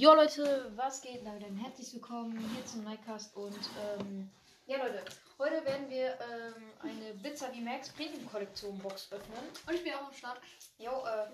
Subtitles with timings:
[0.00, 1.22] Jo Leute, was geht?
[1.26, 3.58] Leute, herzlich willkommen hier zum Nightcast und
[3.98, 4.30] ähm,
[4.64, 5.04] ja Leute,
[5.38, 9.36] heute werden wir ähm, eine Blitzer v Max Premium Kollektion Box öffnen.
[9.66, 10.40] Und ich bin auch am Start.
[10.78, 11.26] Jo, äh,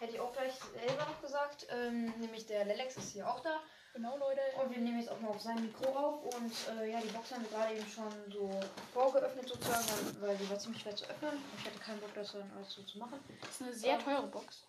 [0.00, 3.62] hätte ich auch gleich selber noch gesagt, ähm, nämlich der Lelex ist hier auch da
[3.94, 4.42] Genau, Leute.
[4.62, 7.32] und wir nehmen jetzt auch mal auf sein Mikro auf und äh, ja, die Box
[7.32, 8.50] haben wir gerade eben schon so
[8.92, 9.86] vorgeöffnet sozusagen,
[10.20, 11.42] weil, weil die war ziemlich schwer zu öffnen.
[11.58, 13.18] Ich hatte keinen Bock, das dann alles so zu machen.
[13.40, 14.66] Das ist eine sehr teure Box.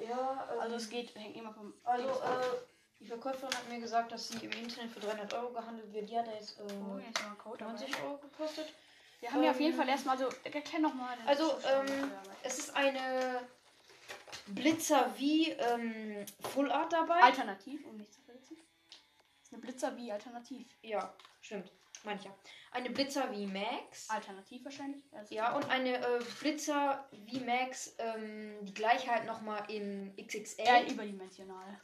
[0.00, 1.74] Ja, ähm, Also es geht, hängt immer vom.
[1.84, 2.56] Also, äh,
[3.00, 6.10] die Verkäuferin hat mir gesagt, dass sie im Internet für 300 Euro gehandelt wird.
[6.10, 7.72] Die hat da jetzt äh, oh, jetzt mal ein Code dabei.
[7.72, 8.72] 90 Euro gekostet.
[9.20, 10.28] Wir haben ja auf jeden ähm, Fall erstmal so.
[10.44, 11.16] Erklär nochmal.
[11.26, 12.10] Also, ähm,
[12.42, 13.48] es ist eine
[14.46, 17.20] Blitzer wie ähm, Full Art dabei.
[17.22, 18.56] Alternativ, um nicht zu verletzen.
[19.42, 20.68] Ist eine Blitzer wie Alternativ.
[20.82, 21.72] Ja, stimmt.
[22.08, 22.34] Meine ich ja.
[22.70, 24.08] Eine Blitzer wie Max.
[24.08, 25.02] Alternativ wahrscheinlich.
[25.12, 30.62] Also Ja, und eine äh, Blitzer wie Max, ähm, die gleiche halt nochmal in XXL.
[30.62, 31.78] eher überdimensional.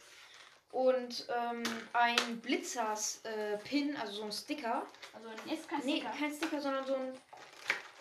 [0.72, 4.86] Und ähm, ein Blitzers äh, Pin, also so ein Sticker.
[5.12, 6.10] Also jetzt kein Nee, Sticker.
[6.18, 7.12] kein Sticker, sondern so ein.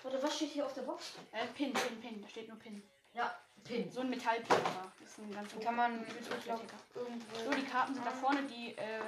[0.03, 1.11] Warte, was steht hier auf der Box?
[1.33, 2.21] Äh, Pin, Pin, Pin.
[2.21, 2.81] Da steht nur Pin.
[3.13, 3.91] Ja, Pin.
[3.91, 4.55] So ein Metallpin,
[5.05, 6.57] ist ein ganz kann man, hochwertiger.
[6.95, 7.35] irgendwo.
[7.43, 9.01] So, die Karten sind da vorne, die, äh,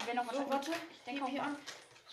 [0.00, 0.70] die werden auch So, warte.
[0.92, 1.56] ich denke auch hier an.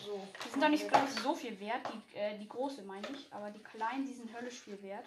[0.06, 0.28] So.
[0.46, 3.50] Die sind doch nicht ganz so viel wert, die, äh, die große meine ich, aber
[3.50, 5.06] die kleinen, die sind höllisch viel wert.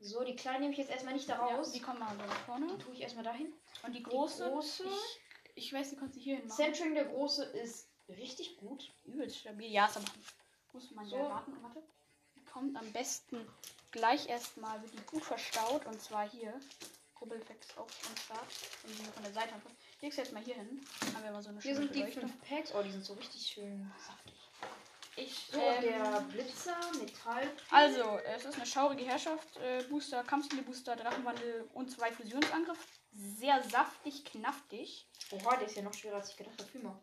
[0.00, 1.72] So, die kleinen nehme ich jetzt erstmal nicht da Ja, raus.
[1.72, 2.66] die kommen mal nach vorne.
[2.68, 3.52] die tue ich erstmal dahin.
[3.82, 4.84] Und die große, große?
[5.54, 6.56] Ich, ich weiß, die kannst du hier hin machen.
[6.56, 8.92] Centering der große ist richtig gut.
[9.06, 9.70] Übelst stabil.
[9.70, 10.04] Ja, aber
[10.72, 11.16] muss man So.
[11.16, 11.56] ja warten.
[11.62, 11.82] Warte.
[12.36, 13.44] Die kommt am besten
[13.90, 15.84] gleich erstmal, wird die gut verstaut.
[15.86, 16.52] Und zwar hier.
[17.20, 18.46] Rubbelflex auch am Start.
[18.84, 19.54] Und die von der Seite.
[19.96, 20.80] Ich leg's jetzt mal hier hin.
[21.14, 22.22] Haben wir mal so eine Hier sind die Beleuchtung.
[22.28, 22.74] fünf Packs.
[22.74, 24.34] Oh, die sind so richtig schön saftig.
[25.16, 27.50] Ich, So, ähm, der Blitzer, Metall.
[27.70, 32.78] Also, es ist eine schaurige Herrschaft, äh, Booster, Kampfstile-Booster, Drachenwandel und zwei Fusionsangriff.
[33.12, 35.08] Sehr saftig, knaftig.
[35.32, 36.78] Oha, der ist ja noch schwerer als ich gedacht habe.
[36.78, 36.98] Mal.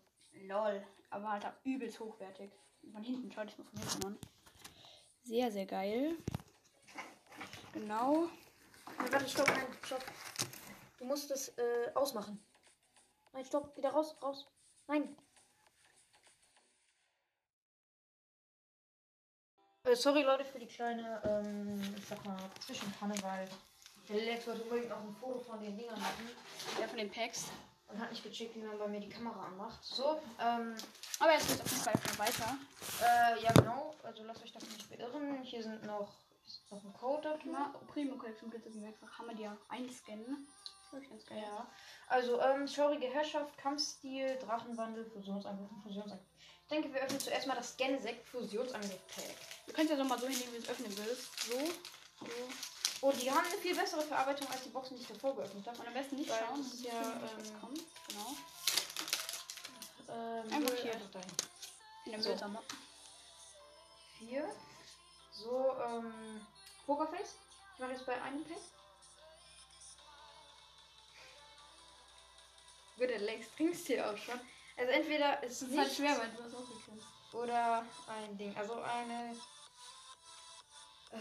[0.47, 2.51] Lol, aber halt übelst hochwertig.
[2.93, 4.17] Von hinten, schau dich mal von hinten an.
[5.23, 6.15] Sehr, sehr geil.
[7.73, 8.29] Genau.
[9.05, 10.03] Nein, warte, stopp, nein, stopp.
[10.97, 12.43] Du musst es äh, ausmachen.
[13.33, 14.47] Nein, stopp, wieder raus, raus.
[14.87, 15.15] Nein.
[19.83, 22.35] Äh, sorry Leute für die kleine, ähm, ich sag mal,
[22.65, 23.47] Zwischenpanne, weil
[24.09, 26.27] der Lex wollte unbedingt noch ein Foto von den Dingern machen
[26.81, 27.45] Ja, von den Packs.
[27.87, 29.83] und hat nicht gecheckt, wie man bei mir die Kamera anmacht.
[29.83, 30.75] So, ähm,
[31.19, 32.57] Aber jetzt geht auf jeden Fall schon weiter.
[33.03, 35.43] äh, ja genau, also lasst euch davon nicht beirren.
[35.43, 36.11] Hier sind noch,
[36.69, 37.51] noch ein Code drin.
[37.51, 39.15] Na, Primo Collection Blitz ist einfach.
[39.17, 40.47] Kann man die ja einscannen.
[41.29, 41.67] Ja.
[42.07, 46.25] Also, ähm, schaurige Herrschaft, Kampfstil, Drachenwandel, Fusionsangriff und Fusionsangriff.
[46.61, 49.35] Ich denke, wir öffnen zuerst mal das Genesect Fusionsangriff-Pack.
[49.67, 51.49] Du kannst ja so mal so hinlegen, wie du es öffnen willst.
[51.49, 51.59] So.
[52.25, 52.31] So.
[53.01, 55.77] Oh, die haben eine viel bessere Verarbeitung als die Boxen, die ich davor geöffnet habe.
[55.79, 56.63] Und am besten nicht Weil schauen.
[56.63, 57.81] das ist ja, ähm, kommt.
[58.07, 58.35] Genau.
[60.09, 60.93] Ähm, Einfach hier.
[61.11, 61.31] dahin.
[62.05, 62.29] In der So.
[62.29, 62.63] Müllsammlung.
[64.17, 64.49] Vier.
[65.35, 66.45] So, ähm,
[66.85, 67.35] Pokerface.
[67.73, 68.57] Ich mache jetzt bei einem Pack.
[72.97, 74.39] Wird der Lex trinkst hier auch schon.
[74.77, 77.05] Also entweder ist es halt schwer, weil du das auch kennst.
[77.33, 78.55] oder ein Ding.
[78.55, 79.35] Also eine.
[81.11, 81.17] Äh,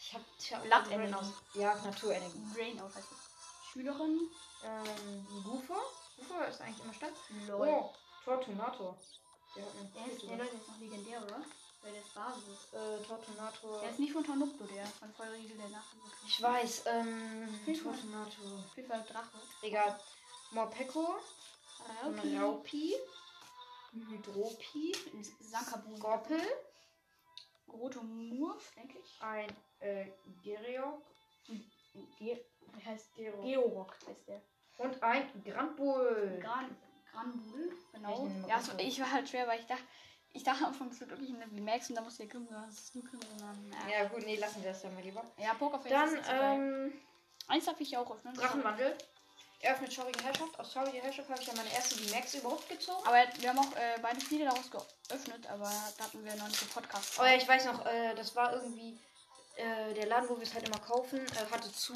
[0.00, 0.20] ich hab.
[0.38, 1.14] Ich hab Blattenergie.
[1.14, 1.32] aus.
[1.54, 2.42] Ja, Naturenergie.
[2.54, 3.70] Drain out heißt das.
[3.72, 4.28] Schülerin.
[4.64, 5.80] Ähm, Gufa.
[6.18, 7.12] Gufa ist eigentlich immer stark.
[7.48, 7.68] Lol.
[7.68, 7.94] Oh,
[8.24, 8.96] Tortunator.
[9.56, 11.42] Der hat Der einen ist, der Leute ist noch legendär, oder?
[11.82, 12.72] Weil der ist Basis.
[12.72, 13.80] äh, Tortunator.
[13.80, 16.02] Der ist nicht von Tornupto, der von Feuerriegel, der Nachricht.
[16.26, 17.92] Ich weiß, ähm, Hilf mal.
[17.94, 18.58] Tortunator.
[18.64, 19.38] Auf jeden Fall Drache.
[19.62, 20.00] Egal.
[20.52, 21.16] Morpeko,
[22.04, 22.36] Raupi.
[22.38, 22.94] Raupi,
[23.92, 24.92] Hydropi,
[25.40, 25.96] Sankabun.
[25.96, 26.40] Skorpel,
[27.68, 29.20] Roto Murf, denke ich.
[29.22, 29.48] ein
[29.80, 30.06] äh,
[30.44, 31.02] Gereok,
[32.18, 33.42] Ge wie heißt Georg.
[33.42, 34.40] Georock heißt der.
[34.78, 36.38] und ein Grandbull.
[36.40, 36.76] Gran
[37.10, 38.26] Granbul, Ich genau.
[38.48, 38.86] Ja, so, Granbul.
[38.86, 39.82] ich war halt schwer, weil ich dachte,
[40.32, 42.94] ich dachte am Anfang, es wird wirklich eine Max und da musste der das ist
[42.94, 43.72] nur Grimm, sondern.
[43.88, 45.22] Ja, Ja gut, nee, lassen wir das dann mal lieber.
[45.38, 46.92] ja Pokerface Dann, ist ähm,
[47.48, 48.34] Eins darf ich auch öffnen.
[48.34, 48.96] Drachenwandel.
[49.60, 50.58] Eröffnet Schaurige Herrschaft.
[50.58, 53.06] Aus Schaurige Herrschaft habe ich ja meine erste die Max überhaupt gezogen.
[53.06, 56.60] Aber wir haben auch äh, beide viele daraus geöffnet, aber da hatten wir noch nicht
[56.60, 57.18] den Podcast.
[57.20, 58.98] Oh ja, ich weiß noch, äh, das war irgendwie
[59.56, 61.94] äh, der Laden, wo wir es halt immer kaufen, äh, hatte zu.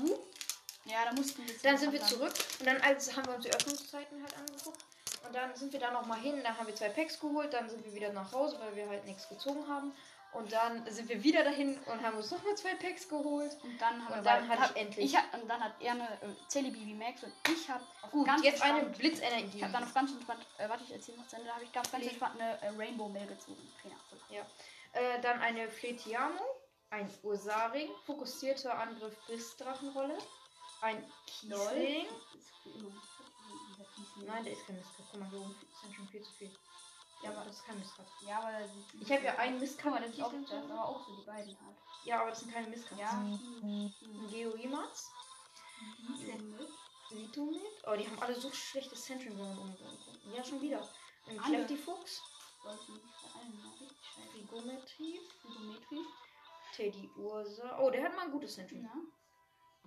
[0.85, 3.53] Ja, da mussten wir Dann sind wir zurück und dann als, haben wir uns die
[3.53, 4.85] Öffnungszeiten halt angeguckt.
[5.26, 7.84] Und dann sind wir da nochmal hin, dann haben wir zwei Packs geholt, dann sind
[7.84, 9.93] wir wieder nach Hause, weil wir halt nichts gezogen haben.
[10.32, 13.56] Und dann sind wir wieder dahin und haben uns nochmal zwei Packs geholt.
[13.62, 15.93] Und dann haben Und wir dann hatte ich endlich- Ich hab, und dann hat er
[15.93, 19.56] eine äh, Celebi wie Max und ich habe Gut, ganz jetzt eine entspannt- Blitzenergie.
[19.56, 21.64] Ich habe dann auf ganz entspannt, äh, warte, ich erzähle noch zu Ende, da habe
[21.64, 22.11] ich ganz, ganz Nee.
[22.11, 23.73] entspannt eine äh, Rainbow Mail gezogen.
[23.81, 24.46] Trainer.
[24.93, 26.43] Äh, dann eine Fletiamo,
[26.90, 30.19] ein Ursaring, fokussierter Angriff bis Drachenrolle,
[30.82, 32.06] ein Kiesling.
[34.26, 35.06] Nein, der ist kein Mistrat.
[35.10, 36.50] Guck mal, hier oben ist dann schon viel zu viel.
[37.22, 38.06] Ja, aber das ist kein Mistrat.
[38.26, 38.69] Ja, aber
[39.00, 40.02] Ich habe ja einen Mistrat.
[40.02, 41.76] das ist auch, das aber auch so die beiden halt.
[42.04, 43.00] Ja, aber das sind keine Mistkats.
[43.00, 43.10] Ja.
[43.10, 43.93] Ein
[44.31, 45.10] Geoimas,
[47.10, 47.62] Vitomit.
[47.87, 49.78] Oh, die haben alle so schlechte Sentry Round
[50.34, 50.88] Ja, schon wieder.
[51.26, 51.56] Ein Alle.
[51.56, 52.22] Kleptifuchs,
[54.32, 56.06] Frigometri, Geometrie.
[56.75, 57.78] Teddy Ursa.
[57.81, 58.82] Oh, der hat mal ein gutes Sentry.
[58.82, 58.92] Ja.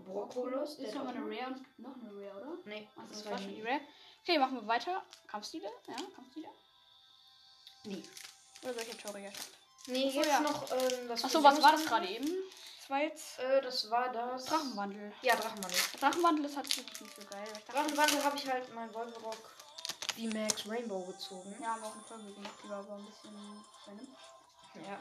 [0.06, 2.58] Brokolos, der Ist auch eine Rare und es gibt noch eine Rare, oder?
[2.66, 3.62] Nee, Also das das war schon die.
[3.62, 3.82] Rare.
[4.24, 5.04] Okay, machen wir weiter.
[5.28, 5.70] Kampfstile?
[5.88, 6.48] Ja, Kampfstile.
[7.84, 8.04] Nee.
[8.64, 9.50] Oder soll ich jetzt?
[9.88, 10.40] Nee, Ach so, jetzt ja.
[10.42, 12.28] noch ähm, das Achso, was war das gerade eben?
[12.82, 14.46] Das war jetzt Äh, das war das.
[14.46, 15.14] Drachenwandel.
[15.22, 15.80] Ja, Drachenwandel.
[16.00, 17.48] Drachenwandel ist halt wirklich nicht so geil.
[17.72, 19.50] Drachenwandel habe ich halt mein Wolverock
[20.16, 21.56] V-Max Rainbow gezogen.
[21.62, 24.08] ja, haben wir auch eine Folge gemacht, die war aber ein bisschen random.
[24.86, 25.00] Ja.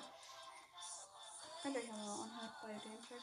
[1.62, 3.23] Könnt ihr euch ja mal anhören bei dem Track.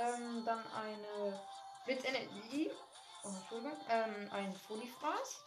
[0.00, 1.38] Ähm, dann eine
[1.84, 2.70] Blitzenergie.
[3.22, 3.76] Oh, Entschuldigung.
[3.88, 5.40] Ähm, ein Folifras.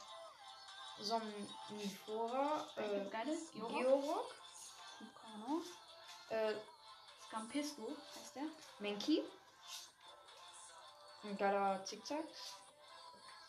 [0.99, 2.67] Somnifora.
[2.75, 3.05] Äh.
[3.59, 4.25] Vulcano.
[6.29, 6.53] Äh,
[7.27, 8.43] Scampisco heißt der.
[8.79, 9.23] Menki.
[11.23, 12.25] Ein geiler Zickzack.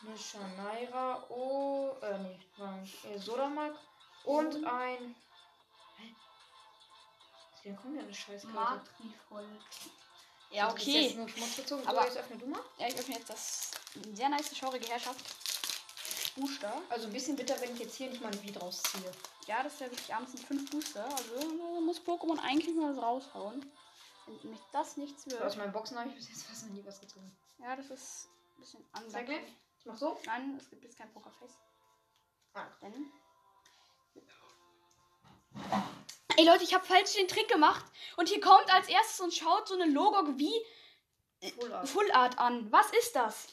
[0.01, 1.23] Eine Shanaira.
[1.29, 2.79] Oh, äh, nee, war.
[3.03, 3.75] Äh, Sodamak.
[4.23, 4.67] Und Mhm.
[4.67, 5.15] ein.
[5.97, 6.15] Hä?
[7.63, 8.55] Wie kommt denn eine Scheißkarte?
[8.55, 9.59] Matrifol.
[10.55, 11.13] Ja, jetzt okay.
[11.15, 11.85] nur Schmutz gezogen.
[11.87, 12.61] Aber- jetzt öffne du mal.
[12.77, 13.71] Ja, ich öffne jetzt das
[14.13, 15.23] sehr nice schaurige Herrschaft.
[16.37, 16.81] Booster.
[16.89, 19.09] Also ein bisschen bitter, wenn ich jetzt hier nicht mal ein Beat rausziehe.
[19.47, 21.05] Ja, das ist ja wirklich abends sind fünf Booster.
[21.05, 21.49] Also
[21.81, 23.71] muss Pokémon eigentlich mal was raushauen.
[24.25, 25.57] Wenn mich das nichts Aus wird.
[25.57, 27.31] meinen Boxen habe ich bis jetzt fast noch nie was gezogen.
[27.59, 29.35] Ja, das ist ein bisschen Zeig mir.
[29.35, 29.53] unlucky.
[29.79, 30.19] Ich mach so.
[30.25, 31.53] Nein, es gibt jetzt kein Pokerface.
[32.53, 32.65] Ah.
[32.81, 33.11] Denn.
[36.37, 37.85] Ey Leute, ich habe falsch den Trick gemacht.
[38.17, 40.53] Und hier kommt als erstes und schaut so eine Logok wie
[41.59, 41.89] Full Art.
[41.89, 42.71] Full Art an.
[42.71, 43.47] Was ist das?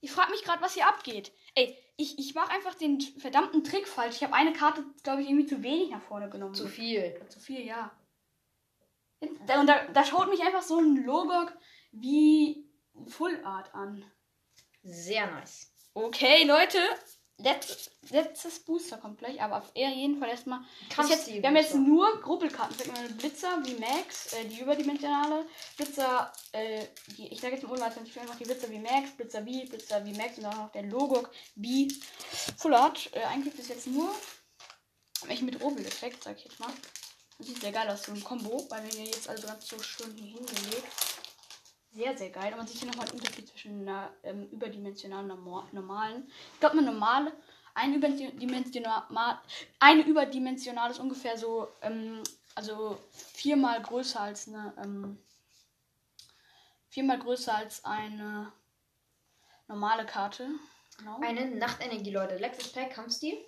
[0.00, 1.32] Ich frage mich gerade, was hier abgeht.
[1.54, 4.16] Ey, ich, ich mache einfach den verdammten Trick falsch.
[4.16, 6.54] Ich habe eine Karte, glaube ich, irgendwie zu wenig nach vorne genommen.
[6.54, 7.18] Zu viel.
[7.28, 7.96] Zu viel, ja.
[9.20, 11.52] Und da, da schaut mich einfach so ein Logok
[11.92, 12.70] wie
[13.08, 14.04] Full Art an.
[14.82, 15.72] Sehr nice.
[15.94, 16.78] Okay, Leute.
[17.38, 20.60] Letz, letztes Booster kommt gleich, aber auf jeden Fall erstmal.
[21.08, 22.74] Jetzt, wir haben jetzt nur Gruppelkarten.
[22.78, 25.46] Ich sag mal Blitzer wie Max, äh, die überdimensionale.
[25.76, 26.86] Blitzer, äh,
[27.16, 30.14] die, ich sage jetzt mal unwahrscheinlich einfach die Blitzer wie Max, Blitzer wie, Blitzer wie
[30.14, 31.92] Max und dann noch der Logok wie
[32.56, 33.10] Full Art.
[33.12, 34.10] Äh, eigentlich bis jetzt nur.
[35.28, 36.72] Ich mit Robel-Effekt, sag ich jetzt mal.
[37.38, 39.78] Das sieht sehr geil aus, so ein Combo, weil wir hier jetzt also ganz so
[39.82, 40.86] schön hier hingelegt.
[41.96, 42.52] Sehr, sehr geil.
[42.52, 46.30] Und man sieht hier nochmal einen Unterschied zwischen einer ähm, überdimensionalen und normalen.
[46.52, 47.32] Ich glaube, eine normale,
[47.72, 49.04] ein überdimensional,
[49.80, 52.22] eine überdimensionale ist ungefähr so, ähm,
[52.54, 55.18] also viermal größer als eine, ähm,
[56.90, 58.52] viermal größer als eine
[59.66, 60.50] normale Karte.
[60.98, 61.18] Genau.
[61.22, 62.36] Eine Nachtenergie, Leute.
[62.36, 63.38] Lexus Pack, Kampfstil.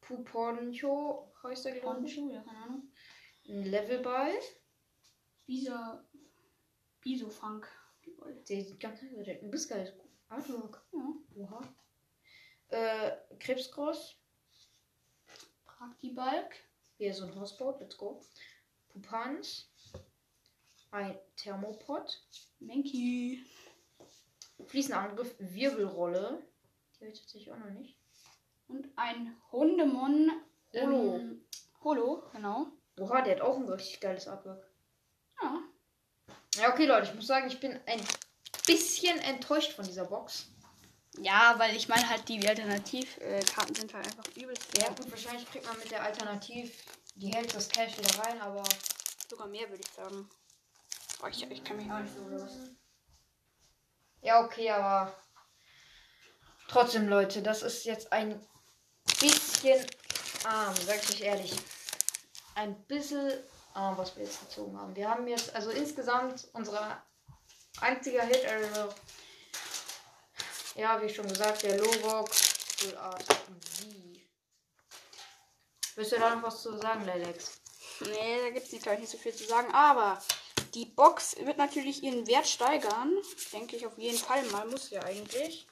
[0.00, 2.16] Puponcho heißt der, glaube ich.
[2.16, 2.90] Ja, keine Ahnung.
[3.46, 4.32] Ein Levelball.
[7.00, 7.68] Bisa, Bisofunk.
[8.48, 9.28] Der sieht ganz nice aus.
[9.28, 9.92] Ein bisschen geiles
[10.28, 10.82] Artwork.
[10.92, 11.14] Ja.
[11.36, 11.74] Oha.
[12.68, 14.16] Äh, Krebscross.
[15.64, 16.54] Praktibalk.
[16.96, 17.80] Hier so ein Hausboot.
[17.80, 18.20] Let's go.
[18.88, 19.70] Pupans.
[20.90, 22.22] Ein Thermopod.
[22.58, 23.44] Menki.
[24.66, 25.34] Fließender Angriff.
[25.38, 26.42] Wirbelrolle.
[26.94, 27.98] Die habe ich tatsächlich auch noch nicht.
[28.68, 30.30] Und ein Hundemon.
[30.74, 31.16] Holo.
[31.16, 31.44] Ähm,
[31.82, 32.66] Holo, genau.
[32.98, 34.70] Oha, der hat auch ein richtig geiles Artwork.
[35.42, 35.62] Ja.
[36.60, 37.08] Ja, okay, Leute.
[37.08, 38.02] Ich muss sagen, ich bin ein
[38.66, 40.46] bisschen enttäuscht von dieser Box.
[41.18, 45.00] Ja, weil ich meine halt, die Alternativkarten sind halt einfach übelst Ja, wert.
[45.00, 46.72] gut, wahrscheinlich kriegt man mit der Alternativ
[47.14, 48.62] die Hälfte des Cash wieder rein, aber.
[49.28, 50.28] Sogar mehr, würde ich sagen.
[51.22, 52.50] Oh, ich, ich kann mich auch nicht so los.
[54.22, 55.14] Ja, okay, aber.
[56.68, 58.40] Trotzdem, Leute, das ist jetzt ein
[59.20, 59.84] bisschen
[60.44, 61.52] arm, sag ich euch ehrlich.
[62.54, 63.32] Ein bisschen
[63.74, 64.94] arm, was wir jetzt gezogen haben.
[64.94, 67.02] Wir haben jetzt, also insgesamt, unsere
[67.80, 68.94] einziger Hit, also.
[70.74, 73.24] Ja, wie schon gesagt, der Logok, Full Art
[73.80, 74.26] wie.
[75.96, 77.60] Willst du da noch was zu sagen, Lelex?
[78.00, 79.72] Nee, da gibt es nicht so viel zu sagen.
[79.74, 80.22] Aber
[80.74, 83.12] die Box wird natürlich ihren Wert steigern.
[83.52, 84.66] Denke ich auf jeden Fall mal.
[84.68, 85.66] Muss ja eigentlich.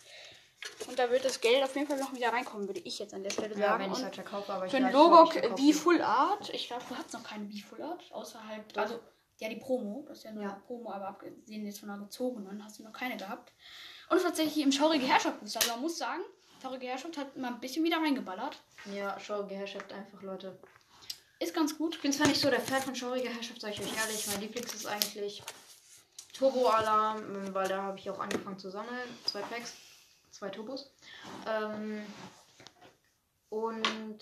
[0.88, 3.22] Und da wird das Geld auf jeden Fall noch wieder reinkommen, würde ich jetzt an
[3.22, 3.60] der Stelle sagen.
[3.60, 6.82] Ja, wenn ich halt verkaufe, aber ich Für ein Logo B Full Art, ich glaube,
[6.88, 8.98] du hast noch keine B Full Art, außerhalb, also
[9.38, 10.60] ja, die Promo, das ist ja nur ja.
[10.66, 13.52] Promo, aber abgesehen jetzt von einer gezogenen, hast du noch keine gehabt.
[14.10, 16.22] Und tatsächlich im Schaurige Herrschaft Booster, also man muss sagen,
[16.60, 18.60] Schaurige Herrschaft hat mal ein bisschen wieder reingeballert.
[18.92, 20.58] Ja, Schaurige Herrschaft einfach, Leute.
[21.38, 21.94] Ist ganz gut.
[21.94, 24.26] Ich bin zwar nicht so der Fan von Schaurige Herrschaft, sage ich euch ehrlich.
[24.26, 25.42] Mein Lieblings ist eigentlich
[26.32, 29.08] Turbo-Alarm, weil da habe ich auch angefangen zu sammeln.
[29.24, 29.74] Zwei Packs,
[30.38, 30.94] zwei Turbos.
[31.46, 32.04] Ähm,
[33.48, 34.18] und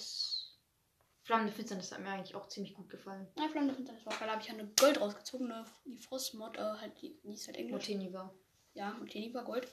[1.22, 3.26] Flammende Finsternis hat mir eigentlich auch ziemlich gut gefallen.
[3.38, 4.28] Ja, Flammende Finsternis war geil.
[4.28, 7.56] Da habe ich eine Gold rausgezogen, eine, die Frostmod, äh, halt, die, die ist halt
[7.56, 7.88] Englisch.
[7.88, 8.32] Motini war.
[8.74, 9.66] Ja, Motini war Gold.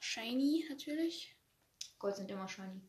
[0.00, 1.36] Shiny natürlich.
[1.98, 2.80] Gold sind immer shiny.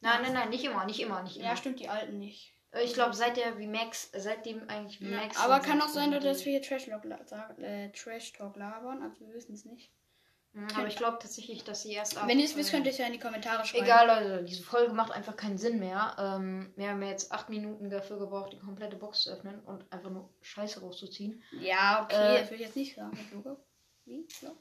[0.00, 1.46] Nein, nein, nein, nicht immer, nicht immer, nicht immer.
[1.46, 2.54] Ja, stimmt, die alten nicht.
[2.70, 5.36] Äh, ich glaube, seit der VMAX, seitdem eigentlich VMAX.
[5.36, 9.34] Ja, aber kann auch sein, dass wir hier Trash, äh, Trash Talk labern, also wir
[9.34, 9.92] wissen es nicht.
[10.58, 12.26] Mhm, aber ich glaube tatsächlich, dass sie erst ab.
[12.26, 13.84] Wenn ihr es wisst, könnt ihr es ja in die Kommentare schreiben.
[13.84, 16.16] Egal, Leute, diese Folge macht einfach keinen Sinn mehr.
[16.18, 20.10] Ähm, wir haben jetzt acht Minuten dafür gebraucht, die komplette Box zu öffnen und einfach
[20.10, 21.44] nur Scheiße rauszuziehen.
[21.60, 23.16] Ja, okay, äh, das würde ich jetzt nicht sagen.
[24.04, 24.26] Wie?
[24.42, 24.52] Ja.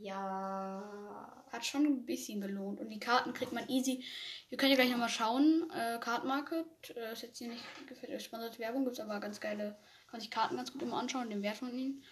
[0.00, 1.44] Ja.
[1.50, 2.78] Hat schon ein bisschen gelohnt.
[2.78, 4.04] Und die Karten kriegt man easy.
[4.50, 5.70] Ihr könnt ja gleich nochmal schauen.
[5.70, 6.66] Äh, Card Market.
[6.94, 8.20] Äh, ist jetzt hier nicht gefällt.
[8.20, 9.78] Sponserte Werbung gibt es aber ganz geile.
[10.10, 12.04] Kann sich Karten ganz gut immer anschauen, den Wert von ihnen.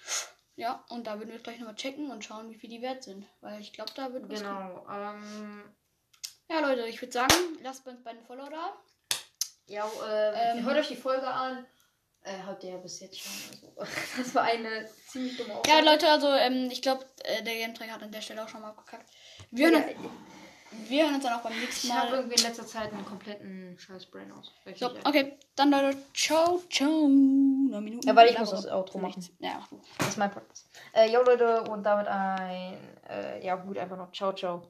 [0.56, 3.26] Ja, und da würden wir gleich nochmal checken und schauen, wie viel die wert sind.
[3.40, 4.86] Weil ich glaube, da wird Genau.
[4.90, 5.62] Ähm,
[6.48, 8.72] ja, Leute, ich würde sagen, lasst bei uns beiden Follower da.
[9.66, 11.66] Ja, äh, ähm, hört euch die Folge an.
[12.22, 13.32] Äh, habt ihr ja bis jetzt schon.
[13.76, 15.68] Also, das war eine ziemlich dumme Aussage.
[15.68, 18.62] Ja, Leute, also ähm, ich glaube, äh, der Game hat an der Stelle auch schon
[18.62, 19.10] mal gekackt.
[19.50, 19.84] Wir ja,
[20.88, 21.94] wir hören uns dann auch beim nächsten Mal.
[21.94, 24.52] Ich habe irgendwie in letzter Zeit einen kompletten scheiß Brain aus.
[24.74, 27.08] So, okay, dann Leute, ciao, ciao.
[27.08, 28.06] Neun Minuten.
[28.06, 29.24] Ja, weil ich muss das Outro machen.
[29.38, 29.80] Ja, mach du.
[29.98, 30.68] Das ist mein Podcast.
[30.92, 32.76] Äh, jo Leute, und damit ein,
[33.08, 34.62] äh, ja gut, einfach noch ciao, ciao.